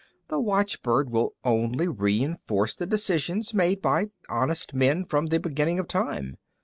[0.29, 5.87] The watchbird will only reinforce the decisions made by honest men from the beginning of
[5.87, 6.37] time."